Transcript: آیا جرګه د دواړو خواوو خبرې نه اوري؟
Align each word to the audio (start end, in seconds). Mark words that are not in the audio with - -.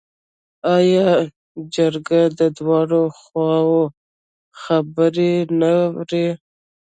آیا 0.75 1.09
جرګه 1.75 2.21
د 2.39 2.41
دواړو 2.57 3.01
خواوو 3.19 3.81
خبرې 4.61 5.33
نه 5.59 5.71
اوري؟ 5.89 6.27